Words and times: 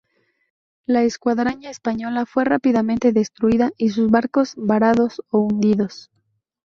La 0.87 1.03
Escuadra 1.03 1.55
española 1.69 2.25
fue 2.25 2.43
rápidamente 2.43 3.13
destruida 3.13 3.71
y 3.77 3.89
sus 3.89 4.09
barcos 4.09 4.55
varados 4.57 5.21
o 5.29 5.41
hundidos. 5.41 6.09